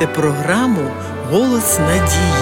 [0.00, 0.90] слухаєте програму
[1.30, 2.32] Голос надії.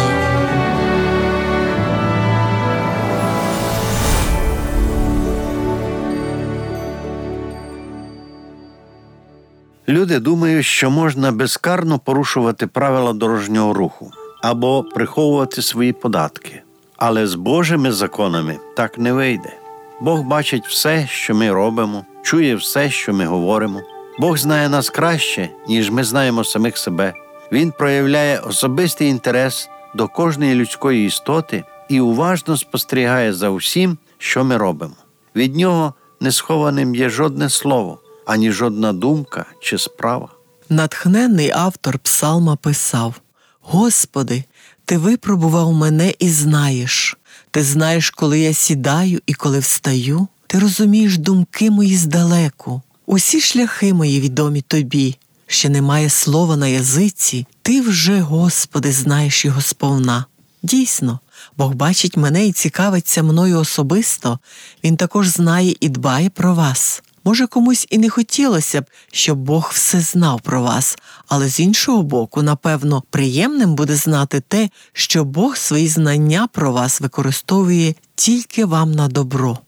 [9.88, 14.11] Люди думають, що можна безкарно порушувати правила дорожнього руху
[14.43, 16.62] або приховувати свої податки.
[16.97, 19.52] Але з Божими законами так не вийде.
[20.00, 23.80] Бог бачить все, що ми робимо, чує все, що ми говоримо.
[24.19, 27.14] Бог знає нас краще, ніж ми знаємо самих себе.
[27.52, 34.56] Він проявляє особистий інтерес до кожної людської істоти і уважно спостерігає за усім, що ми
[34.56, 34.95] робимо.
[35.37, 40.29] Від нього не схованим є жодне слово, ані жодна думка чи справа.
[40.69, 43.15] Натхненний автор Псалма писав:
[43.61, 44.45] Господи,
[44.84, 47.19] Ти випробував мене і знаєш.
[47.50, 50.28] Ти знаєш, коли я сідаю і коли встаю.
[50.47, 52.83] Ти розумієш думки мої здалеку.
[53.06, 55.19] Усі шляхи мої відомі тобі.
[55.50, 60.24] Ще немає слова на язиці, ти вже, Господи, знаєш його сповна.
[60.62, 61.20] Дійсно,
[61.56, 64.38] Бог бачить мене і цікавиться мною особисто,
[64.84, 67.02] Він також знає і дбає про вас.
[67.24, 72.02] Може, комусь і не хотілося б, щоб Бог все знав про вас, але з іншого
[72.02, 78.92] боку, напевно, приємним буде знати те, що Бог свої знання про вас використовує тільки вам
[78.92, 79.58] на добро.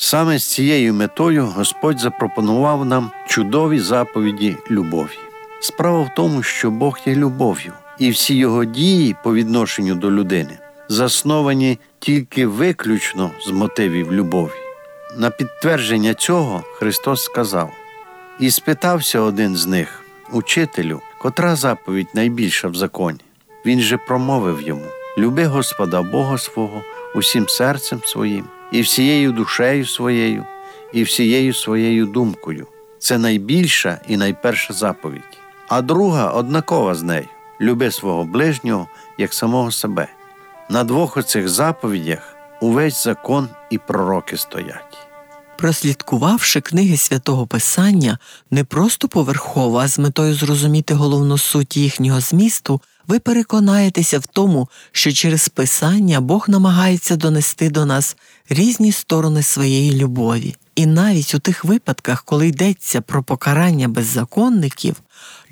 [0.00, 5.18] Саме з цією метою Господь запропонував нам чудові заповіді любові.
[5.60, 10.58] Справа в тому, що Бог є любов'ю, і всі його дії по відношенню до людини
[10.88, 14.52] засновані тільки виключно з мотивів любові.
[15.16, 17.72] На підтвердження цього Христос сказав:
[18.40, 23.20] І спитався один з них, учителю, котра заповідь найбільша в законі.
[23.66, 24.86] Він же промовив йому:
[25.18, 26.82] Люби Господа Бога свого
[27.14, 30.44] усім серцем своїм, і всією душею своєю,
[30.92, 32.66] і всією своєю думкою.
[32.98, 35.38] Це найбільша і найперша заповідь.
[35.68, 37.28] А друга однакова з нею
[37.60, 40.08] люби свого ближнього як самого себе.
[40.70, 44.98] На двох оцих заповідях увесь закон і пророки стоять.
[45.58, 48.18] Прослідкувавши книги святого Писання
[48.50, 54.68] не просто поверхово, а з метою зрозуміти головну суть їхнього змісту, ви переконаєтеся в тому,
[54.92, 58.16] що через Писання Бог намагається донести до нас
[58.48, 60.54] різні сторони своєї любові.
[60.74, 64.96] І навіть у тих випадках, коли йдеться про покарання беззаконників,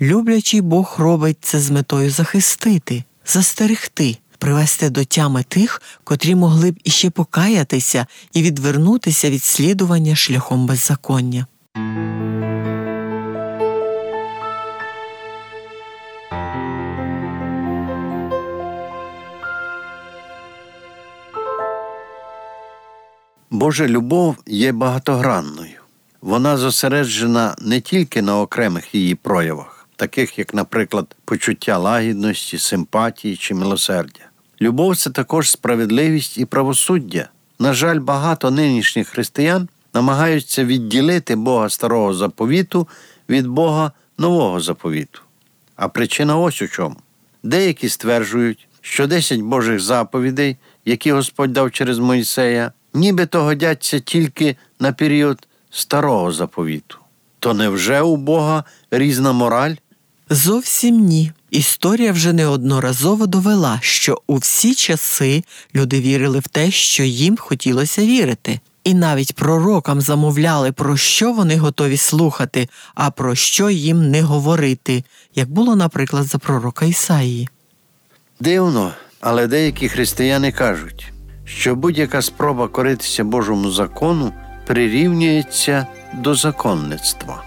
[0.01, 6.79] люблячий Бог робить це з метою захистити, застерегти привести до тями тих, котрі могли б
[6.83, 11.47] іще покаятися і відвернутися від слідування шляхом беззаконня.
[23.57, 25.79] Божа любов є багатогранною.
[26.21, 33.53] Вона зосереджена не тільки на окремих її проявах, таких як, наприклад, почуття лагідності, симпатії чи
[33.53, 34.19] милосердя.
[34.61, 37.29] Любов це також справедливість і правосуддя.
[37.59, 42.87] На жаль, багато нинішніх християн намагаються відділити Бога старого заповіту
[43.29, 45.21] від Бога нового заповіту.
[45.75, 46.95] А причина ось у чому.
[47.43, 54.91] Деякі стверджують, що 10 Божих заповідей, які Господь дав через Мойсея, нібито годяться тільки на
[54.91, 56.97] період старого заповіту.
[57.39, 59.75] То невже у Бога різна мораль?
[60.29, 61.31] Зовсім ні.
[61.51, 65.43] Історія вже неодноразово довела, що у всі часи
[65.75, 71.57] люди вірили в те, що їм хотілося вірити, і навіть пророкам замовляли, про що вони
[71.57, 75.03] готові слухати, а про що їм не говорити,
[75.35, 77.49] як було, наприклад, за пророка Ісаїї.
[78.39, 81.13] Дивно, але деякі християни кажуть,
[81.47, 84.33] що будь-яка спроба коритися Божому закону
[84.65, 87.43] прирівнюється до законництва.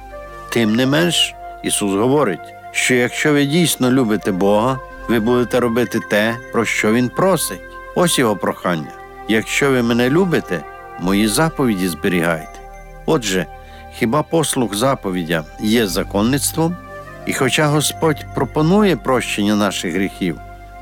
[0.53, 4.78] Тим не менш, Ісус говорить що якщо ви дійсно любите Бога,
[5.09, 7.60] ви будете робити те, про що Він просить.
[7.95, 8.92] Ось його прохання.
[9.28, 10.60] Якщо ви мене любите,
[11.01, 12.60] мої заповіді зберігайте.
[13.07, 13.47] Отже,
[13.95, 16.77] хіба послуг заповідя є законництвом?
[17.27, 20.39] І хоча Господь пропонує прощення наших гріхів,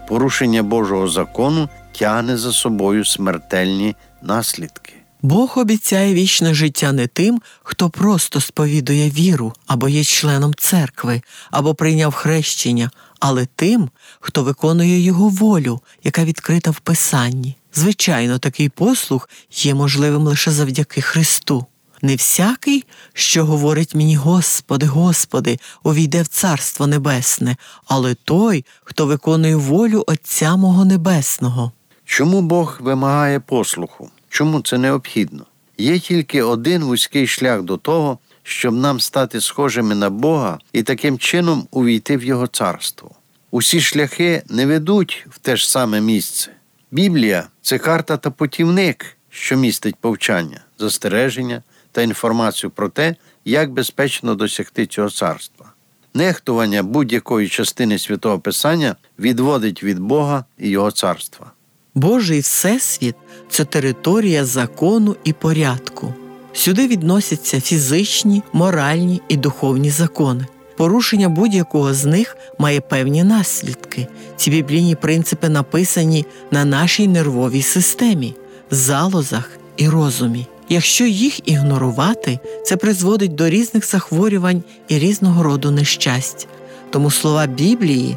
[0.08, 4.92] порушення Божого закону тягне за собою смертельні наслідки.
[5.22, 11.74] Бог обіцяє вічне життя не тим, хто просто сповідує віру або є членом церкви, або
[11.74, 12.90] прийняв хрещення,
[13.20, 13.88] але тим,
[14.20, 17.56] хто виконує його волю, яка відкрита в Писанні.
[17.74, 21.66] Звичайно, такий послуг є можливим лише завдяки Христу.
[22.02, 27.56] Не всякий, що говорить мені, Господи, Господи, увійде в Царство Небесне,
[27.86, 31.72] але той, хто виконує волю Отця мого Небесного.
[32.10, 34.10] Чому Бог вимагає послуху?
[34.28, 35.46] Чому це необхідно?
[35.78, 41.18] Є тільки один вузький шлях до того, щоб нам стати схожими на Бога і таким
[41.18, 43.10] чином увійти в Його царство.
[43.50, 46.50] Усі шляхи не ведуть в те ж саме місце.
[46.90, 51.62] Біблія це карта та путівник, що містить повчання, застереження
[51.92, 55.66] та інформацію про те, як безпечно досягти цього царства.
[56.14, 61.52] Нехтування будь-якої частини святого Писання відводить від Бога і Його царства.
[61.98, 63.14] Божий Всесвіт
[63.50, 66.14] це територія закону і порядку.
[66.52, 70.46] Сюди відносяться фізичні, моральні і духовні закони.
[70.76, 74.06] Порушення будь-якого з них має певні наслідки.
[74.36, 78.34] Ці біблійні принципи написані на нашій нервовій системі,
[78.70, 80.46] залозах і розумі.
[80.68, 86.48] Якщо їх ігнорувати, це призводить до різних захворювань і різного роду нещасть.
[86.90, 88.16] Тому слова Біблії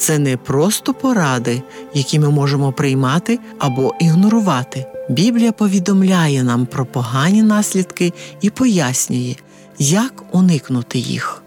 [0.00, 1.62] це не просто поради,
[1.94, 4.86] які ми можемо приймати або ігнорувати.
[5.08, 9.34] Біблія повідомляє нам про погані наслідки і пояснює,
[9.78, 11.42] як уникнути їх.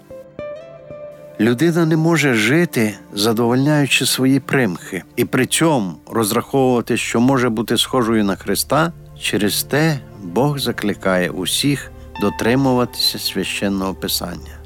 [1.40, 8.24] Людина не може жити, задовольняючи свої примхи, і при цьому розраховувати, що може бути схожою
[8.24, 11.92] на Христа, через те Бог закликає усіх
[12.22, 14.58] дотримуватися священного Писання.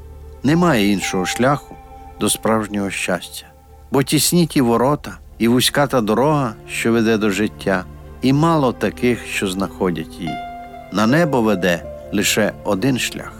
[0.42, 1.74] Немає іншого шляху
[2.20, 3.46] до справжнього щастя,
[3.90, 7.84] бо тісні ті ворота і вузька та дорога, що веде до життя,
[8.22, 10.34] і мало таких, що знаходять її.
[10.92, 11.82] На небо веде
[12.12, 13.32] лише один шлях.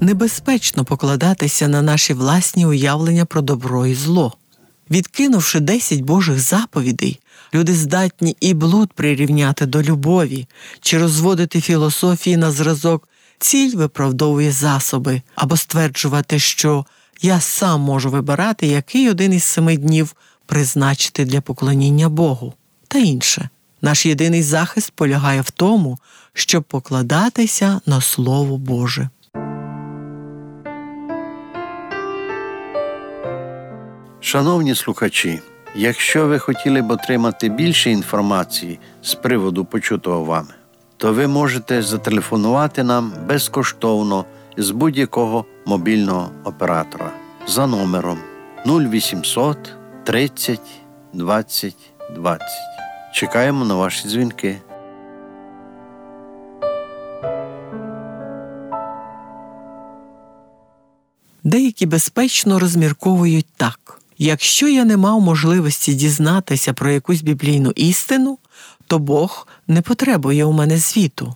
[0.00, 4.32] Небезпечно покладатися на наші власні уявлення про добро і зло.
[4.90, 7.20] Відкинувши десять Божих заповідей,
[7.54, 10.46] люди здатні і блуд прирівняти до любові
[10.80, 16.84] чи розводити філософії на зразок, ціль виправдовує засоби або стверджувати, що
[17.22, 20.14] я сам можу вибирати, який один із семи днів
[20.46, 22.54] призначити для поклоніння Богу,
[22.88, 23.48] та інше.
[23.82, 25.98] Наш єдиний захист полягає в тому,
[26.32, 29.08] щоб покладатися на Слово Боже.
[34.20, 35.40] Шановні слухачі,
[35.76, 40.54] якщо ви хотіли б отримати більше інформації з приводу почутого вами,
[40.96, 44.24] то ви можете зателефонувати нам безкоштовно
[44.56, 47.12] з будь-якого мобільного оператора
[47.46, 48.18] за номером
[48.66, 49.58] 0800
[50.04, 50.60] 30
[51.12, 51.76] 20
[52.14, 52.48] 20.
[53.14, 54.58] Чекаємо на ваші дзвінки.
[61.44, 64.00] Деякі безпечно розмірковують так.
[64.18, 68.38] Якщо я не мав можливості дізнатися про якусь біблійну істину,
[68.86, 71.34] то Бог не потребує у мене звіту.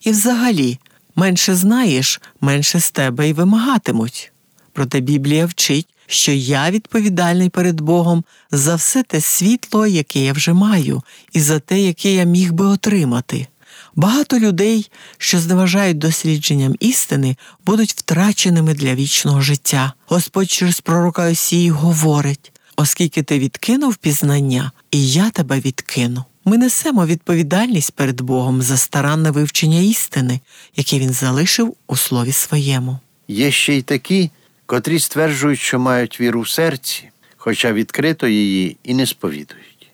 [0.00, 0.78] І взагалі,
[1.18, 4.32] менше знаєш, менше з тебе й вимагатимуть.
[4.72, 10.52] Проте Біблія вчить, що я відповідальний перед Богом за все те світло, яке я вже
[10.52, 13.46] маю, і за те, яке я міг би отримати.
[13.94, 17.36] Багато людей, що зневажають дослідженням істини,
[17.66, 19.92] будуть втраченими для вічного життя.
[20.06, 26.24] Господь через пророка Осії говорить: оскільки ти відкинув пізнання, і я тебе відкину.
[26.48, 30.40] Ми несемо відповідальність перед Богом за старанне вивчення істини,
[30.76, 32.98] яке він залишив у слові своєму.
[33.28, 34.30] Є ще й такі,
[34.66, 39.90] котрі стверджують, що мають віру в серці, хоча відкрито її і не сповідують.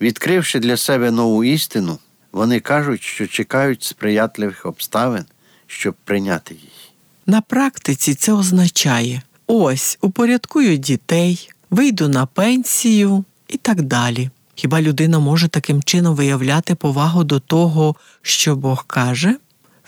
[0.00, 1.98] Відкривши для себе нову істину,
[2.32, 5.24] вони кажуть, що чекають сприятливих обставин,
[5.66, 6.92] щоб прийняти її.
[7.26, 14.30] На практиці це означає ось упорядкую дітей, вийду на пенсію і так далі.
[14.58, 19.36] Хіба людина може таким чином виявляти повагу до того, що Бог каже?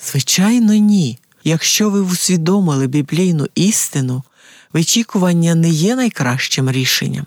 [0.02, 1.18] Звичайно, ні.
[1.44, 4.22] Якщо ви усвідомили біблійну істину,
[4.72, 7.26] вичікування не є найкращим рішенням.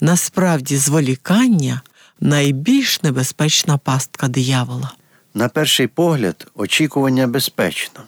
[0.00, 1.82] Насправді, зволікання
[2.20, 4.92] найбільш небезпечна пастка диявола.
[5.34, 8.00] На перший погляд, очікування безпечно,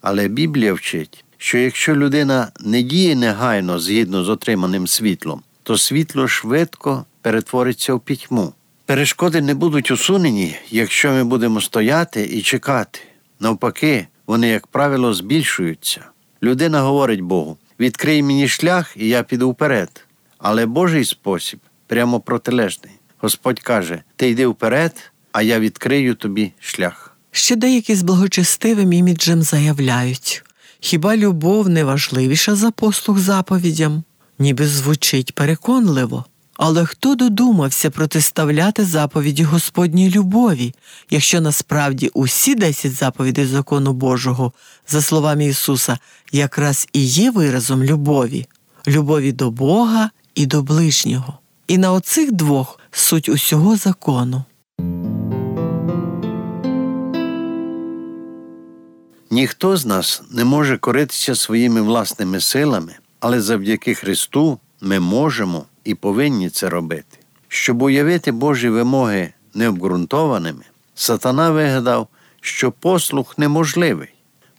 [0.00, 6.28] але Біблія вчить, що якщо людина не діє негайно згідно з отриманим світлом, то світло
[6.28, 8.52] швидко перетвориться в пітьму.
[8.84, 13.00] Перешкоди не будуть усунені, якщо ми будемо стояти і чекати.
[13.40, 16.04] Навпаки, вони, як правило, збільшуються.
[16.42, 20.06] Людина говорить Богу: відкрий мені шлях, і я піду вперед.
[20.38, 22.92] Але Божий спосіб прямо протилежний.
[23.18, 27.16] Господь каже: Ти йди вперед, а я відкрию тобі шлях.
[27.30, 30.44] Ще деякі з благочестивим іміджем заявляють
[30.80, 34.02] хіба любов не важливіша за послуг заповідям?
[34.38, 36.24] Ніби звучить переконливо.
[36.58, 40.74] Але хто додумався протиставляти заповіді Господній любові,
[41.10, 44.52] якщо насправді усі десять заповідей закону Божого,
[44.88, 45.98] за словами Ісуса,
[46.32, 48.46] якраз і є виразом любові,
[48.86, 51.38] любові до Бога і до ближнього.
[51.68, 54.44] І на оцих двох суть усього закону.
[59.30, 65.94] Ніхто з нас не може коритися своїми власними силами, але завдяки Христу ми можемо і
[65.94, 67.18] повинні це робити.
[67.48, 70.64] Щоб уявити Божі вимоги необґрунтованими,
[70.94, 72.08] сатана вигадав,
[72.40, 74.08] що послух неможливий.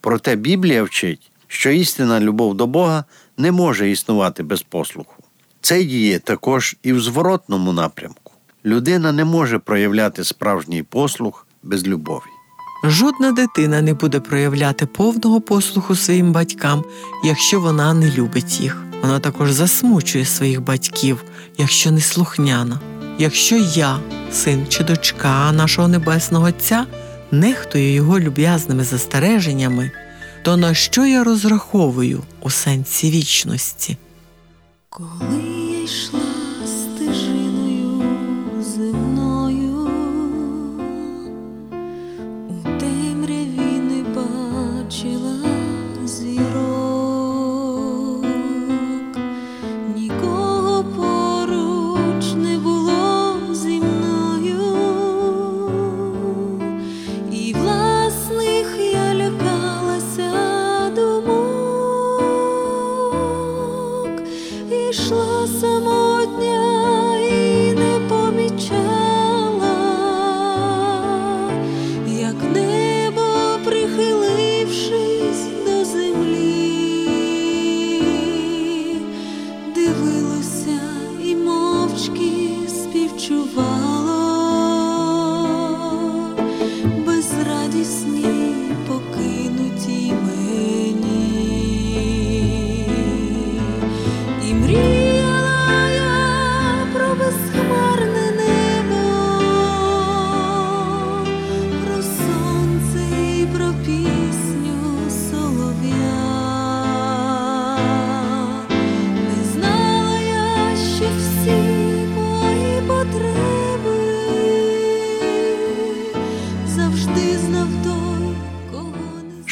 [0.01, 3.03] Проте Біблія вчить, що істинна любов до Бога
[3.37, 5.13] не може існувати без послуху.
[5.61, 8.33] Це діє також і в зворотному напрямку.
[8.65, 12.21] Людина не може проявляти справжній послух без любові.
[12.83, 16.83] Жодна дитина не буде проявляти повного послуху своїм батькам,
[17.23, 18.86] якщо вона не любить їх.
[19.01, 21.23] Вона також засмучує своїх батьків,
[21.57, 22.79] якщо не слухняна.
[23.19, 23.99] Якщо я,
[24.31, 26.85] син чи дочка нашого небесного Отця,
[27.31, 29.91] нехтую його люб'язними застереженнями,
[30.43, 33.97] то на що я розраховую у сенсі вічності?
[34.89, 36.26] Коли я йшла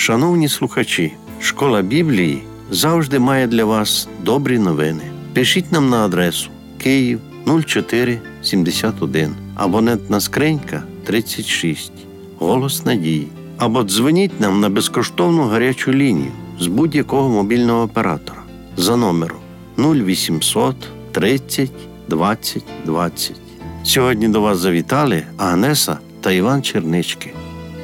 [0.05, 5.01] Шановні слухачі, школа Біблії завжди має для вас добрі новини.
[5.33, 11.91] Пишіть нам на адресу Київ 0471, абонентна скринька 36,
[12.39, 13.27] Голос Надії.
[13.57, 18.41] Або дзвоніть нам на безкоштовну гарячу лінію з будь-якого мобільного оператора
[18.77, 19.39] за номером
[19.77, 20.75] 0800
[21.11, 21.71] 30
[22.07, 23.35] 20 20.
[23.83, 27.33] Сьогодні до вас завітали Агнеса та Іван Чернички.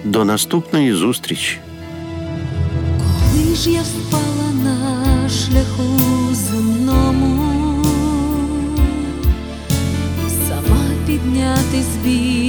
[0.04, 1.60] До наступної зустрічі!
[3.54, 6.00] Ж я впала на шляху
[6.34, 7.86] земному,
[10.48, 12.41] сама піднятись більше